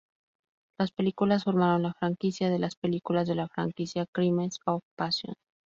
[0.79, 5.35] Las películas formaron la franquicia de las películas de la franquicia "Crimes of Passion".